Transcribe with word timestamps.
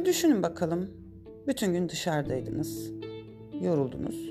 Şimdi 0.00 0.10
düşünün 0.10 0.42
bakalım. 0.42 0.90
Bütün 1.46 1.72
gün 1.72 1.88
dışarıdaydınız. 1.88 2.90
Yoruldunuz. 3.60 4.30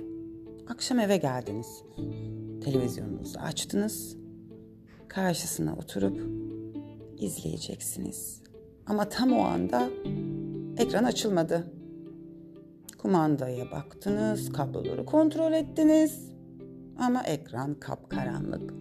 Akşam 0.68 1.00
eve 1.00 1.18
geldiniz. 1.18 1.84
Televizyonunuzu 2.64 3.40
açtınız. 3.40 4.18
Karşısına 5.08 5.76
oturup 5.76 6.18
izleyeceksiniz. 7.18 8.42
Ama 8.88 9.10
tam 9.10 9.34
o 9.34 9.42
anda 9.42 9.90
ekran 10.78 11.04
açılmadı. 11.04 11.72
Kumandaya 12.98 13.72
baktınız, 13.72 14.52
kabloları 14.52 15.06
kontrol 15.06 15.54
ettiniz. 15.54 16.32
Ama 16.98 17.24
ekran 17.24 17.80
kapkaranlık. 17.80 18.74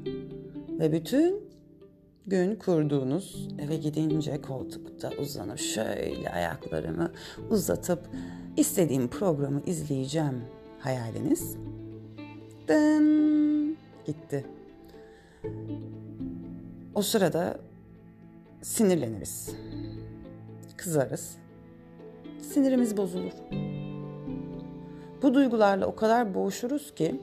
Ve 0.81 0.93
bütün 0.93 1.48
gün 2.29 2.57
kurduğunuz 2.57 3.49
eve 3.59 3.77
gidince 3.77 4.41
koltukta 4.41 5.11
uzanıp 5.19 5.59
şöyle 5.59 6.31
ayaklarımı 6.31 7.13
uzatıp 7.51 8.01
istediğim 8.57 9.09
programı 9.09 9.63
izleyeceğim 9.67 10.45
hayaliniz. 10.79 11.57
Dın 12.69 13.77
gitti. 14.07 14.47
O 16.95 17.03
sırada 17.03 17.59
sinirleniriz. 18.63 19.51
Kızarız. 20.77 21.37
Sinirimiz 22.43 22.97
bozulur. 22.97 23.33
Bu 25.23 25.35
duygularla 25.35 25.87
o 25.87 25.97
kadar 25.97 26.35
boğuşuruz 26.35 26.95
ki 26.95 27.21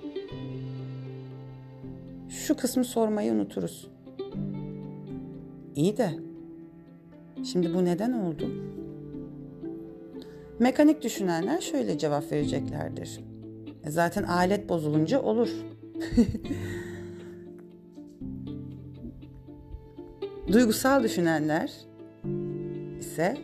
şu 2.29 2.57
kısmı 2.57 2.85
sormayı 2.85 3.33
unuturuz. 3.33 3.94
İyi 5.75 5.97
de 5.97 6.09
şimdi 7.43 7.73
bu 7.73 7.85
neden 7.85 8.13
oldu? 8.13 8.49
Mekanik 10.59 11.01
düşünenler 11.03 11.61
şöyle 11.61 11.97
cevap 11.97 12.31
vereceklerdir. 12.31 13.19
E 13.83 13.91
zaten 13.91 14.23
alet 14.23 14.69
bozulunca 14.69 15.21
olur. 15.21 15.49
Duygusal 20.51 21.03
düşünenler 21.03 21.71
ise 22.99 23.37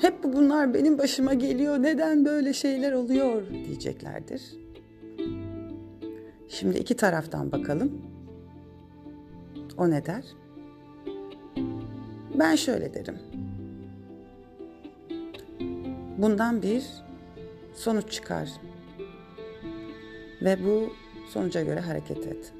hep 0.00 0.24
bunlar 0.24 0.74
benim 0.74 0.98
başıma 0.98 1.34
geliyor. 1.34 1.82
Neden 1.82 2.24
böyle 2.24 2.52
şeyler 2.52 2.92
oluyor 2.92 3.42
diyeceklerdir. 3.50 4.42
Şimdi 6.48 6.78
iki 6.78 6.96
taraftan 6.96 7.52
bakalım. 7.52 8.02
O 9.78 9.90
ne 9.90 10.06
der? 10.06 10.24
Ben 12.40 12.56
şöyle 12.56 12.94
derim. 12.94 13.18
Bundan 16.18 16.62
bir 16.62 16.84
sonuç 17.74 18.12
çıkar. 18.12 18.50
Ve 20.42 20.64
bu 20.64 20.92
sonuca 21.30 21.62
göre 21.62 21.80
hareket 21.80 22.26
et. 22.26 22.52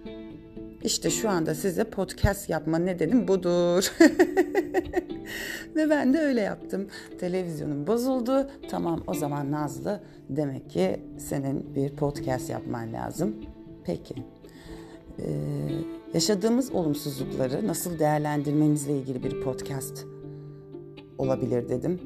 İşte 0.83 1.11
şu 1.11 1.31
anda 1.31 1.55
size 1.55 1.85
podcast 1.85 2.51
yapma 2.51 2.79
nedenim 2.79 3.29
budur. 3.29 3.93
Ve 5.77 5.91
ben 5.91 6.15
de 6.15 6.19
öyle 6.19 6.41
yaptım. 6.41 6.89
Televizyonum 7.21 7.87
bozuldu. 7.87 8.51
Tamam 8.71 9.05
o 9.07 9.15
zaman 9.15 9.53
Nazlı 9.53 10.01
demek 10.29 10.71
ki 10.71 11.01
senin 11.19 11.75
bir 11.75 11.97
podcast 11.97 12.51
yapman 12.51 12.93
lazım. 12.93 13.37
Peki. 13.85 14.15
Ee, 15.27 15.31
yaşadığımız 16.15 16.73
olumsuzlukları 16.73 17.67
nasıl 17.67 17.99
değerlendirmemizle 17.99 18.99
ilgili 18.99 19.23
bir 19.23 19.41
podcast 19.41 20.07
olabilir 21.19 21.69
dedim. 21.69 22.01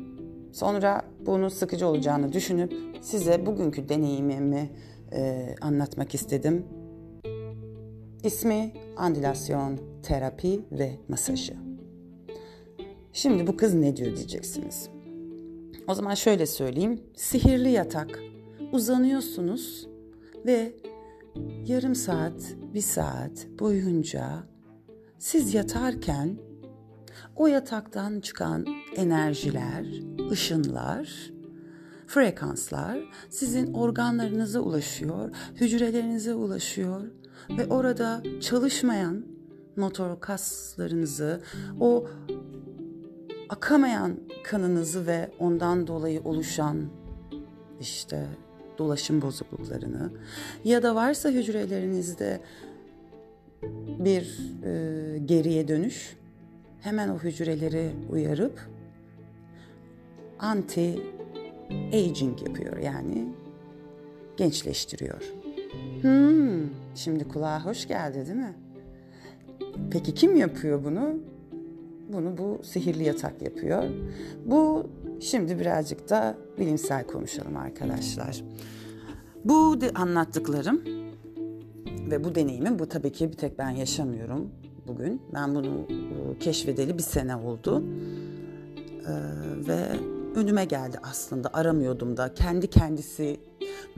Sonra 0.53 1.03
bunun 1.27 1.49
sıkıcı 1.49 1.87
olacağını 1.87 2.33
düşünüp 2.33 2.75
size 3.01 3.47
bugünkü 3.47 3.89
deneyimimi 3.89 4.71
e, 5.13 5.55
anlatmak 5.61 6.15
istedim. 6.15 6.65
İsmi 8.25 8.73
andilasyon, 8.97 9.79
terapi 10.03 10.61
ve 10.73 10.93
masajı. 11.09 11.55
Şimdi 13.13 13.47
bu 13.47 13.57
kız 13.57 13.75
ne 13.75 13.97
diyor 13.97 14.17
diyeceksiniz. 14.17 14.89
O 15.89 15.95
zaman 15.95 16.15
şöyle 16.15 16.47
söyleyeyim. 16.47 17.01
Sihirli 17.15 17.71
yatak. 17.71 18.21
Uzanıyorsunuz 18.73 19.89
ve 20.47 20.73
yarım 21.67 21.95
saat, 21.95 22.57
bir 22.75 22.81
saat 22.81 23.47
boyunca 23.61 24.43
siz 25.19 25.55
yatarken 25.55 26.39
o 27.37 27.47
yataktan 27.47 28.21
çıkan 28.21 28.67
enerjiler, 28.97 29.87
ışınlar, 30.31 31.31
frekanslar 32.07 32.99
sizin 33.31 33.75
organlarınıza 33.75 34.61
ulaşıyor, 34.61 35.31
hücrelerinize 35.55 36.35
ulaşıyor 36.35 37.03
ve 37.51 37.67
orada 37.67 38.23
çalışmayan 38.41 39.27
motor 39.77 40.21
kaslarınızı, 40.21 41.41
o 41.81 42.07
akamayan 43.49 44.21
kanınızı 44.45 45.07
ve 45.07 45.31
ondan 45.39 45.87
dolayı 45.87 46.23
oluşan 46.23 46.89
işte 47.81 48.27
dolaşım 48.79 49.23
bozukluklarını 49.23 50.11
ya 50.65 50.83
da 50.83 50.95
varsa 50.95 51.31
hücrelerinizde 51.31 52.41
bir 53.99 54.41
e, 54.65 55.19
geriye 55.19 55.69
dönüş 55.69 56.17
hemen 56.81 57.09
o 57.09 57.19
hücreleri 57.19 57.91
uyarıp 58.11 58.61
anti 60.39 61.01
aging 61.93 62.43
yapıyor 62.43 62.77
yani 62.77 63.29
gençleştiriyor. 64.37 65.33
Hmm, 66.01 66.69
şimdi 66.95 67.29
kulağa 67.29 67.65
hoş 67.65 67.89
geldi 67.89 68.27
değil 68.27 68.37
mi? 68.37 68.55
Peki 69.91 70.15
kim 70.15 70.37
yapıyor 70.37 70.85
bunu? 70.85 71.15
Bunu 72.13 72.39
bu 72.39 72.61
sihirli 72.65 73.05
yatak 73.05 73.43
yapıyor. 73.43 73.85
Bu 74.45 74.87
şimdi 75.21 75.59
birazcık 75.59 76.11
da 76.11 76.39
bilimsel 76.59 77.07
konuşalım 77.07 77.57
arkadaşlar. 77.57 78.45
Bu 79.45 79.81
de 79.81 79.91
anlattıklarım 79.91 80.83
ve 82.11 82.25
bu 82.25 82.35
deneyimi 82.35 82.79
bu 82.79 82.89
tabii 82.89 83.13
ki 83.13 83.31
bir 83.31 83.37
tek 83.37 83.59
ben 83.59 83.71
yaşamıyorum 83.71 84.51
bugün. 84.87 85.23
Ben 85.35 85.55
bunu 85.55 85.87
e, 85.91 86.39
keşfedeli 86.39 86.99
bir 86.99 87.03
sene 87.03 87.37
oldu. 87.37 87.85
Ee, 89.07 89.13
ve 89.69 89.87
önüme 90.35 90.65
geldi 90.65 90.99
aslında 91.03 91.51
aramıyordum 91.53 92.17
da 92.17 92.35
kendi 92.35 92.67
kendisi 92.67 93.41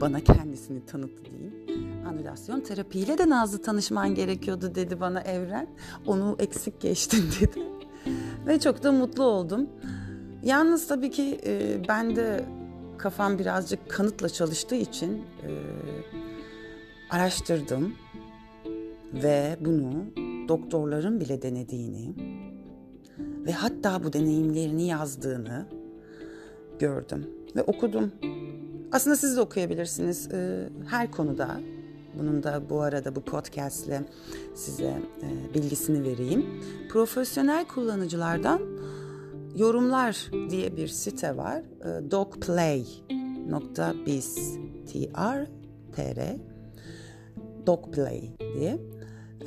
bana 0.01 0.19
kendisini 0.19 0.85
tanıttı 0.85 1.25
diyeyim. 1.25 1.53
Anülasyon 2.07 2.61
terapiyle 2.61 3.17
de 3.17 3.29
Nazlı 3.29 3.61
tanışman 3.61 4.15
gerekiyordu 4.15 4.75
dedi 4.75 4.99
bana 4.99 5.21
Evren. 5.21 5.67
Onu 6.07 6.35
eksik 6.39 6.81
geçtin 6.81 7.25
dedi. 7.41 7.63
Ve 8.47 8.59
çok 8.59 8.83
da 8.83 8.91
mutlu 8.91 9.23
oldum. 9.23 9.69
Yalnız 10.47 10.87
tabii 10.87 11.11
ki 11.11 11.39
e, 11.45 11.81
ben 11.87 12.15
de 12.15 12.45
kafam 12.97 13.39
birazcık 13.39 13.89
kanıtla 13.89 14.29
çalıştığı 14.29 14.75
için 14.75 15.13
e, 15.13 15.49
araştırdım 17.09 17.93
ve 19.13 19.57
bunu 19.59 20.05
doktorların 20.47 21.19
bile 21.19 21.41
denediğini 21.41 22.13
ve 23.45 23.51
hatta 23.51 24.03
bu 24.03 24.13
deneyimlerini 24.13 24.87
yazdığını 24.87 25.65
gördüm 26.79 27.29
ve 27.55 27.63
okudum. 27.63 28.11
Aslında 28.91 29.15
siz 29.15 29.37
de 29.37 29.41
okuyabilirsiniz 29.41 30.31
e, 30.31 30.69
her 30.89 31.11
konuda. 31.11 31.59
Bunun 32.19 32.43
da 32.43 32.69
bu 32.69 32.81
arada 32.81 33.15
bu 33.15 33.21
podcast 33.21 33.87
ile 33.87 34.03
size 34.55 35.01
e, 35.21 35.53
bilgisini 35.53 36.03
vereyim. 36.03 36.45
Profesyonel 36.89 37.65
kullanıcılardan 37.67 38.61
yorumlar 39.57 40.31
diye 40.49 40.77
bir 40.77 40.87
site 40.87 41.37
var. 41.37 41.57
E, 41.57 42.11
dogplay.biz 42.11 43.07
tr 44.87 45.47
tr 45.95 46.19
dogplay 47.67 48.21
diye. 48.39 48.77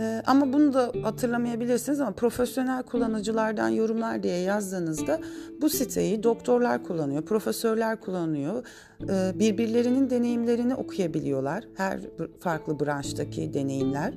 Ee, 0.01 0.23
ama 0.27 0.53
bunu 0.53 0.75
da 0.75 0.93
hatırlamayabilirsiniz 1.03 2.01
ama 2.01 2.13
profesyonel 2.13 2.83
kullanıcılardan 2.83 3.69
yorumlar 3.69 4.23
diye 4.23 4.39
yazdığınızda 4.39 5.21
bu 5.61 5.69
siteyi 5.69 6.23
doktorlar 6.23 6.85
kullanıyor, 6.85 7.23
profesörler 7.23 8.01
kullanıyor. 8.01 8.67
Ee, 9.09 9.33
birbirlerinin 9.35 10.11
deneyimlerini 10.11 10.75
okuyabiliyorlar. 10.75 11.65
Her 11.77 12.01
farklı 12.41 12.81
branştaki 12.81 13.55
deneyimler 13.55 14.15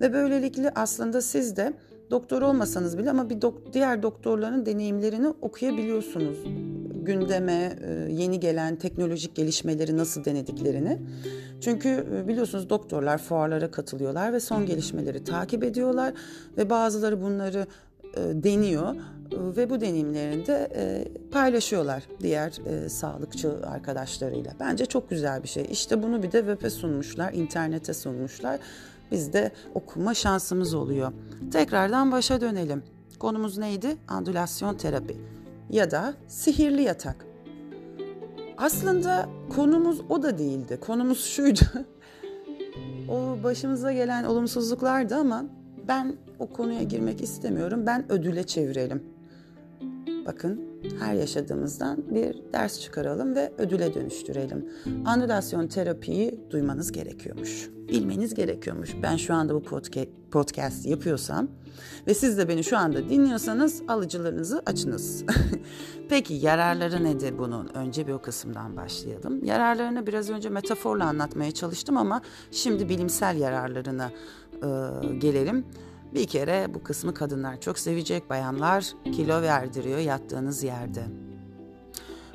ve 0.00 0.12
böylelikle 0.12 0.72
aslında 0.74 1.20
siz 1.20 1.56
de 1.56 1.72
doktor 2.10 2.42
olmasanız 2.42 2.98
bile 2.98 3.10
ama 3.10 3.30
bir 3.30 3.40
dok- 3.40 3.72
diğer 3.72 4.02
doktorların 4.02 4.66
deneyimlerini 4.66 5.28
okuyabiliyorsunuz. 5.28 6.38
Gündeme 7.02 7.76
e, 7.82 8.12
yeni 8.12 8.40
gelen 8.40 8.76
teknolojik 8.76 9.34
gelişmeleri 9.34 9.96
nasıl 9.96 10.24
denediklerini. 10.24 10.98
Çünkü 11.60 12.06
e, 12.14 12.28
biliyorsunuz 12.28 12.70
doktorlar 12.70 13.18
fuarlara 13.18 13.70
katılıyorlar 13.70 14.32
ve 14.32 14.40
son 14.40 14.66
gelişmeleri 14.66 15.24
takip 15.24 15.64
ediyorlar 15.64 16.14
ve 16.56 16.70
bazıları 16.70 17.22
bunları 17.22 17.66
e, 18.16 18.20
deniyor 18.20 18.96
ve 19.32 19.70
bu 19.70 19.80
deneyimlerini 19.80 20.46
de 20.46 20.68
paylaşıyorlar 21.30 22.02
diğer 22.20 22.52
sağlıkçı 22.88 23.52
arkadaşlarıyla. 23.66 24.52
Bence 24.60 24.86
çok 24.86 25.10
güzel 25.10 25.42
bir 25.42 25.48
şey. 25.48 25.66
İşte 25.70 26.02
bunu 26.02 26.22
bir 26.22 26.32
de 26.32 26.38
web'e 26.38 26.70
sunmuşlar, 26.70 27.32
internete 27.32 27.94
sunmuşlar. 27.94 28.60
Biz 29.10 29.32
de 29.32 29.52
okuma 29.74 30.14
şansımız 30.14 30.74
oluyor. 30.74 31.12
Tekrardan 31.52 32.12
başa 32.12 32.40
dönelim. 32.40 32.82
Konumuz 33.18 33.58
neydi? 33.58 33.96
Andülasyon 34.08 34.74
terapi 34.74 35.16
ya 35.70 35.90
da 35.90 36.14
sihirli 36.28 36.82
yatak. 36.82 37.26
Aslında 38.56 39.28
konumuz 39.56 40.00
o 40.08 40.22
da 40.22 40.38
değildi. 40.38 40.78
Konumuz 40.80 41.24
şuydu. 41.24 41.60
o 43.08 43.42
başımıza 43.44 43.92
gelen 43.92 44.24
olumsuzluklardı 44.24 45.16
ama 45.16 45.44
ben 45.88 46.16
o 46.38 46.46
konuya 46.46 46.82
girmek 46.82 47.20
istemiyorum. 47.20 47.86
Ben 47.86 48.12
ödüle 48.12 48.46
çevirelim. 48.46 49.02
Bakın 50.26 50.73
her 51.00 51.14
yaşadığımızdan 51.14 52.14
bir 52.14 52.52
ders 52.52 52.80
çıkaralım 52.80 53.34
ve 53.34 53.52
ödüle 53.58 53.94
dönüştürelim. 53.94 54.68
Anülasyon 55.04 55.66
terapiyi 55.66 56.40
duymanız 56.50 56.92
gerekiyormuş. 56.92 57.70
Bilmeniz 57.88 58.34
gerekiyormuş. 58.34 58.90
Ben 59.02 59.16
şu 59.16 59.34
anda 59.34 59.54
bu 59.54 59.62
podcast 60.30 60.86
yapıyorsam 60.86 61.48
ve 62.06 62.14
siz 62.14 62.38
de 62.38 62.48
beni 62.48 62.64
şu 62.64 62.78
anda 62.78 63.08
dinliyorsanız 63.08 63.82
alıcılarınızı 63.88 64.62
açınız. 64.66 65.24
Peki 66.08 66.34
yararları 66.34 67.04
nedir 67.04 67.38
bunun? 67.38 67.68
Önce 67.68 68.06
bir 68.06 68.12
o 68.12 68.22
kısımdan 68.22 68.76
başlayalım. 68.76 69.44
Yararlarını 69.44 70.06
biraz 70.06 70.30
önce 70.30 70.48
metaforla 70.48 71.04
anlatmaya 71.04 71.50
çalıştım 71.50 71.96
ama 71.96 72.20
şimdi 72.50 72.88
bilimsel 72.88 73.36
yararlarına 73.36 74.10
e, 74.52 74.68
gelelim. 75.18 75.64
Bir 76.14 76.26
kere 76.26 76.74
bu 76.74 76.82
kısmı 76.82 77.14
kadınlar 77.14 77.60
çok 77.60 77.78
sevecek. 77.78 78.30
Bayanlar 78.30 78.86
kilo 79.04 79.42
verdiriyor 79.42 79.98
yattığınız 79.98 80.62
yerde. 80.62 81.04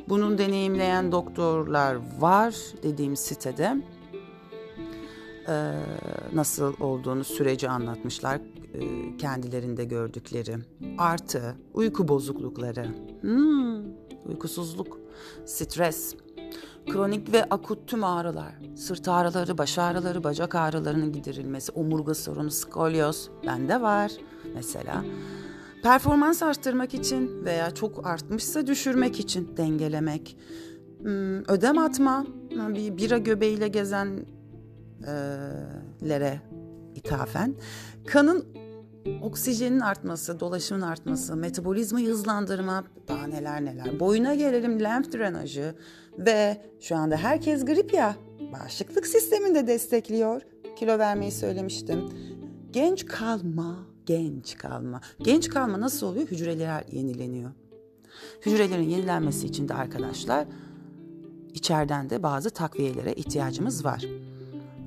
Bunun 0.09 0.37
deneyimleyen 0.37 1.11
doktorlar 1.11 1.97
var 2.19 2.55
dediğim 2.83 3.15
sitede. 3.15 3.83
Ee, 5.47 5.73
nasıl 6.33 6.73
olduğunu 6.79 7.23
süreci 7.23 7.69
anlatmışlar 7.69 8.41
e, 8.73 9.17
kendilerinde 9.17 9.85
gördükleri. 9.85 10.55
Artı 10.97 11.55
uyku 11.73 12.07
bozuklukları, 12.07 12.85
hmm, 13.21 13.83
uykusuzluk, 14.25 14.99
stres, 15.45 16.15
Kronik 16.85 17.33
ve 17.33 17.43
akut 17.43 17.87
tüm 17.87 18.03
ağrılar, 18.03 18.53
sırt 18.75 19.07
ağrıları, 19.07 19.57
baş 19.57 19.77
ağrıları, 19.77 20.23
bacak 20.23 20.55
ağrılarının 20.55 21.11
giderilmesi, 21.11 21.71
omurga 21.71 22.13
sorunu, 22.13 22.51
skolyoz 22.51 23.29
bende 23.47 23.81
var 23.81 24.11
mesela. 24.55 25.03
Performans 25.83 26.43
arttırmak 26.43 26.93
için 26.93 27.45
veya 27.45 27.71
çok 27.71 28.07
artmışsa 28.07 28.67
düşürmek 28.67 29.19
için 29.19 29.57
dengelemek. 29.57 30.37
Hmm, 31.01 31.39
ödem 31.39 31.77
atma, 31.77 32.25
bir 32.51 32.97
bira 32.97 33.17
göbeğiyle 33.17 33.67
gezenlere 33.67 36.41
ithafen. 36.95 37.55
Kanın 38.07 38.45
oksijenin 39.21 39.79
artması, 39.79 40.39
dolaşımın 40.39 40.81
artması, 40.81 41.35
metabolizmayı 41.35 42.09
hızlandırma, 42.09 42.83
daha 43.07 43.27
neler 43.27 43.65
neler. 43.65 43.99
Boyuna 43.99 44.35
gelelim 44.35 44.83
lenf 44.83 45.13
drenajı 45.13 45.75
ve 46.17 46.61
şu 46.79 46.95
anda 46.95 47.17
herkes 47.17 47.65
grip 47.65 47.93
ya, 47.93 48.15
bağışıklık 48.53 49.07
sistemini 49.07 49.55
de 49.55 49.67
destekliyor. 49.67 50.41
Kilo 50.75 50.99
vermeyi 50.99 51.31
söylemiştim. 51.31 52.09
Genç 52.71 53.05
kalma, 53.05 53.75
genç 54.05 54.57
kalma. 54.57 55.01
Genç 55.19 55.49
kalma 55.49 55.81
nasıl 55.81 56.07
oluyor? 56.07 56.27
Hücreler 56.27 56.83
yenileniyor. 56.91 57.51
Hücrelerin 58.45 58.89
yenilenmesi 58.89 59.47
için 59.47 59.69
de 59.69 59.73
arkadaşlar 59.73 60.47
içeriden 61.53 62.09
de 62.09 62.23
bazı 62.23 62.49
takviyelere 62.49 63.13
ihtiyacımız 63.13 63.85
var. 63.85 64.05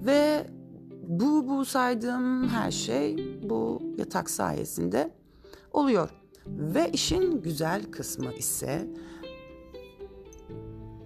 Ve 0.07 0.47
bu 1.03 1.49
bu 1.49 1.65
saydığım 1.65 2.49
her 2.49 2.71
şey 2.71 3.39
bu 3.43 3.83
yatak 3.99 4.31
sayesinde 4.31 5.15
oluyor. 5.73 6.11
Ve 6.47 6.91
işin 6.93 7.43
güzel 7.43 7.91
kısmı 7.91 8.33
ise 8.33 8.87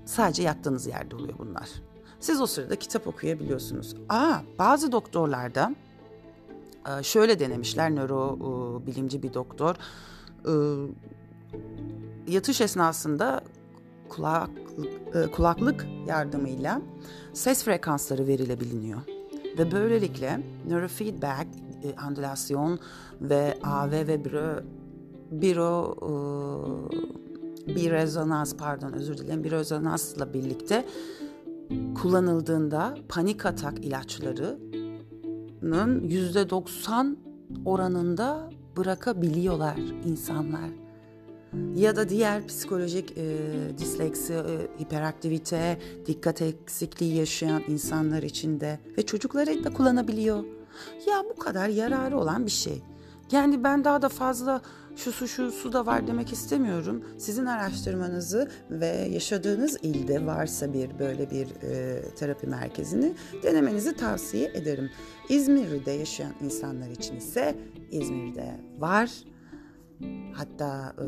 sadece 0.04 0.42
yattığınız 0.42 0.86
yerde 0.86 1.16
oluyor 1.16 1.38
bunlar. 1.38 1.70
Siz 2.20 2.40
o 2.40 2.46
sırada 2.46 2.76
kitap 2.76 3.06
okuyabiliyorsunuz. 3.06 3.94
Aa, 4.08 4.38
bazı 4.58 4.92
doktorlarda 4.92 5.74
e, 6.88 7.02
şöyle 7.02 7.38
denemişler 7.38 7.94
nöro 7.94 8.38
e, 8.38 8.86
bilimci 8.86 9.22
bir 9.22 9.34
doktor 9.34 9.74
e, 10.46 10.52
yatış 12.32 12.60
esnasında 12.60 13.40
kulak 14.08 14.50
kulaklık 15.32 15.86
yardımıyla 16.06 16.80
ses 17.32 17.64
frekansları 17.64 18.26
verilebiliyor 18.26 19.15
ve 19.58 19.72
böylelikle 19.72 20.40
neurofeedback, 20.68 21.46
e, 21.82 21.96
andülasyon 21.96 22.78
ve 23.20 23.58
AV 23.62 23.92
ve 23.92 24.24
biro, 24.24 24.60
biro 25.30 25.96
e, 26.02 26.06
bir 27.74 27.90
rezonans 27.90 28.56
pardon 28.56 28.92
özür 28.92 29.18
dilerim 29.18 29.44
bir 29.44 29.50
rezonansla 29.50 30.34
birlikte 30.34 30.84
kullanıldığında 32.02 32.94
panik 33.08 33.46
atak 33.46 33.84
ilaçlarının 33.84 36.04
yüzde 36.04 36.50
90 36.50 37.16
oranında 37.64 38.50
bırakabiliyorlar 38.76 39.76
insanlar 40.06 40.85
ya 41.76 41.96
da 41.96 42.08
diğer 42.08 42.46
psikolojik 42.46 43.18
e, 43.18 43.24
disleksi, 43.78 44.32
e, 44.32 44.82
hiperaktivite, 44.82 45.78
dikkat 46.06 46.42
eksikliği 46.42 47.16
yaşayan 47.16 47.62
insanlar 47.68 48.22
için 48.22 48.60
de 48.60 48.78
ve 48.98 49.06
çocukları 49.06 49.64
da 49.64 49.72
kullanabiliyor. 49.72 50.44
Ya 51.06 51.22
bu 51.30 51.36
kadar 51.36 51.68
yararı 51.68 52.18
olan 52.18 52.46
bir 52.46 52.50
şey. 52.50 52.82
Yani 53.32 53.64
ben 53.64 53.84
daha 53.84 54.02
da 54.02 54.08
fazla 54.08 54.62
şu 54.96 55.12
su 55.12 55.28
şu 55.28 55.52
su 55.52 55.72
da 55.72 55.86
var 55.86 56.06
demek 56.06 56.32
istemiyorum. 56.32 57.04
Sizin 57.18 57.46
araştırmanızı 57.46 58.50
ve 58.70 58.86
yaşadığınız 58.86 59.78
ilde 59.82 60.26
varsa 60.26 60.72
bir 60.72 60.98
böyle 60.98 61.30
bir 61.30 61.46
e, 61.62 62.02
terapi 62.14 62.46
merkezini 62.46 63.14
denemenizi 63.42 63.96
tavsiye 63.96 64.50
ederim. 64.54 64.90
İzmir'de 65.28 65.90
yaşayan 65.90 66.32
insanlar 66.40 66.90
için 66.90 67.16
ise 67.16 67.56
İzmir'de 67.90 68.60
var 68.78 69.10
Hatta 70.32 70.94
e, 70.98 71.06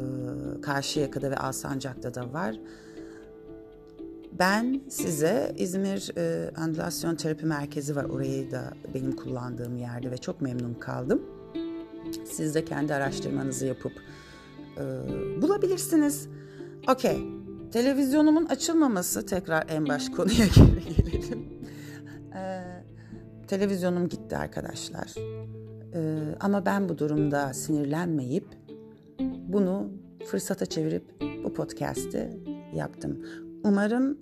Karşıyaka'da 0.61 1.31
ve 1.31 1.37
Alsancak'ta 1.37 2.15
da 2.15 2.33
var. 2.33 2.57
Ben 4.39 4.81
size 4.89 5.55
İzmir 5.59 6.11
e, 6.17 6.51
Andülasyon 6.57 7.15
Terapi 7.15 7.47
Merkezi 7.47 7.97
var. 7.97 8.05
Orayı 8.05 8.51
da 8.51 8.75
benim 8.95 9.13
kullandığım 9.13 9.77
yerde 9.77 10.11
ve 10.11 10.19
çok 10.19 10.41
memnun 10.41 10.75
kaldım. 10.75 11.23
Siz 12.25 12.55
de 12.55 12.65
kendi 12.65 12.95
araştırmanızı 12.95 13.67
yapıp 13.67 13.93
e, 14.77 14.83
bulabilirsiniz. 15.43 16.29
Okey. 16.89 17.19
Televizyonumun 17.73 18.47
açılmaması 18.47 19.27
tekrar 19.27 19.67
en 19.69 19.89
baş 19.89 20.09
konuya 20.17 20.47
gelelim. 20.47 21.49
Ee, 22.35 22.61
televizyonum 23.47 24.09
gitti 24.09 24.37
arkadaşlar. 24.37 25.15
Ee, 25.95 26.37
ama 26.41 26.67
ben 26.67 26.89
bu 26.89 26.99
durumda 26.99 27.55
sinirlenmeyip 27.55 28.49
bunu 29.49 29.91
fırsata 30.27 30.67
çevirip 30.67 31.05
bu 31.45 31.55
podcast'i 31.55 32.41
yaptım. 32.75 33.25
Umarım 33.65 34.19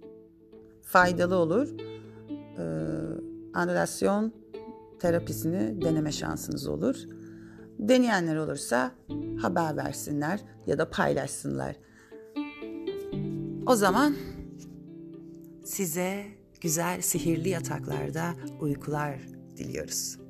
faydalı 0.83 1.37
olur. 1.37 1.68
Ee, 2.59 2.62
anülasyon 3.54 4.33
terapisini 4.99 5.83
deneme 5.83 6.12
şansınız 6.12 6.66
olur. 6.66 6.97
Deneyenler 7.78 8.37
olursa 8.37 8.92
haber 9.40 9.76
versinler 9.76 10.40
ya 10.66 10.78
da 10.78 10.90
paylaşsınlar. 10.90 11.76
O 13.66 13.75
zaman 13.75 14.16
size 15.64 16.25
güzel 16.61 17.00
sihirli 17.00 17.49
yataklarda 17.49 18.35
uykular 18.61 19.18
diliyoruz. 19.56 20.25